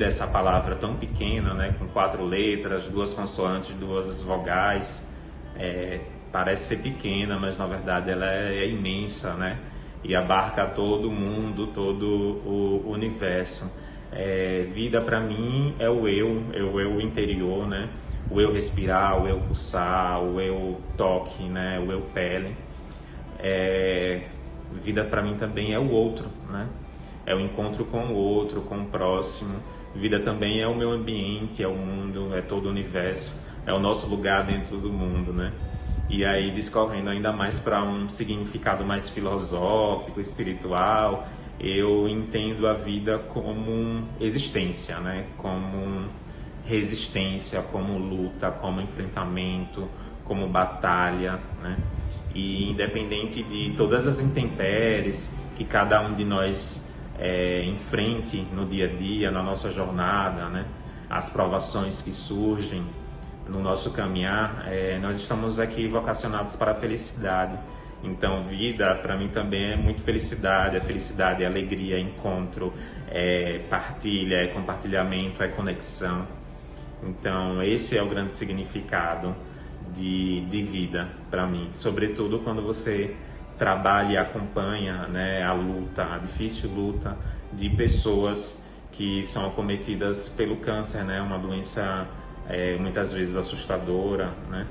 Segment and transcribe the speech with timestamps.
[0.00, 5.06] vida, essa palavra tão pequena, né, com quatro letras, duas consoantes, duas vogais,
[5.54, 6.00] é,
[6.32, 9.58] parece ser pequena, mas na verdade ela é, é imensa, né?
[10.02, 12.06] E abarca todo mundo, todo
[12.46, 13.78] o universo.
[14.10, 17.90] É, vida para mim é o eu, é o eu interior, né?
[18.30, 21.78] O eu respirar, o eu pulsar, o eu toque, né?
[21.78, 22.56] O eu pele.
[23.38, 24.22] É,
[24.82, 26.66] vida para mim também é o outro, né?
[27.26, 29.60] É o encontro com o outro, com o próximo.
[29.94, 33.34] Vida também é o meu ambiente, é o mundo, é todo o universo,
[33.66, 35.52] é o nosso lugar dentro do mundo, né?
[36.08, 41.26] E aí discorrendo ainda mais para um significado mais filosófico, espiritual,
[41.58, 45.26] eu entendo a vida como existência, né?
[45.36, 46.08] Como
[46.64, 49.88] resistência, como luta, como enfrentamento,
[50.24, 51.76] como batalha, né?
[52.34, 56.89] E independente de todas as intempéries que cada um de nós
[57.20, 60.64] é, enfrente no dia a dia, na nossa jornada, né?
[61.08, 62.82] As provações que surgem
[63.48, 67.58] no nosso caminhar, é, nós estamos aqui vocacionados para a felicidade
[68.02, 72.72] então, vida para mim também é muito felicidade, é felicidade, é alegria, é encontro,
[73.08, 76.26] é partilha, é compartilhamento, é conexão.
[77.02, 79.34] Então, esse é o grande significado
[79.92, 83.16] de, de vida para mim, sobretudo quando você
[83.60, 87.14] trabalha e acompanha né, a luta, a difícil luta
[87.52, 92.08] de pessoas que são acometidas pelo câncer, né, uma doença
[92.48, 94.66] é, muitas vezes assustadora, né?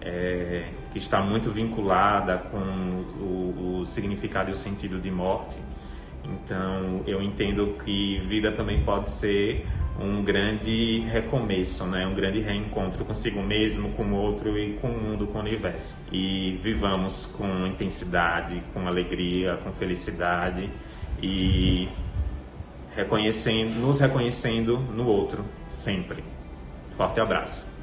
[0.00, 5.56] é, que está muito vinculada com o, o, significado e o sentido de morte.
[6.24, 9.66] Então, eu entendo que vida também pode ser
[10.00, 12.06] um grande recomeço, né?
[12.06, 15.94] um grande reencontro consigo mesmo, com o outro e com o mundo, com o universo.
[16.12, 20.68] E vivamos com intensidade, com alegria, com felicidade
[21.22, 21.88] e
[22.94, 26.24] reconhecendo, nos reconhecendo no outro sempre.
[26.96, 27.75] Forte abraço.